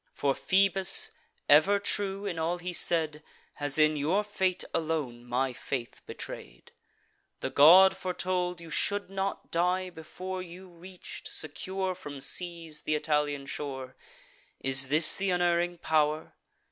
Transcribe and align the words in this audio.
For 0.15 0.33
Phoebus, 0.33 1.11
ever 1.47 1.77
true 1.77 2.25
in 2.25 2.39
all 2.39 2.57
he 2.57 2.73
said, 2.73 3.21
Has 3.53 3.77
in 3.77 3.95
your 3.95 4.23
fate 4.23 4.63
alone 4.73 5.23
my 5.25 5.53
faith 5.53 6.01
betray'd. 6.07 6.71
The 7.41 7.51
god 7.51 7.95
foretold 7.95 8.59
you 8.59 8.71
should 8.71 9.11
not 9.11 9.51
die, 9.51 9.91
before 9.91 10.41
You 10.41 10.67
reach'd, 10.69 11.27
secure 11.27 11.93
from 11.93 12.19
seas, 12.19 12.81
th' 12.81 12.89
Italian 12.89 13.45
shore. 13.45 13.95
Is 14.59 14.87
this 14.87 15.15
th' 15.15 15.29
unerring 15.29 15.77
pow'r?" 15.77 16.33